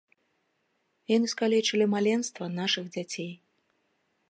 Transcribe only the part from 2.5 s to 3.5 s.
нашых дзяцей.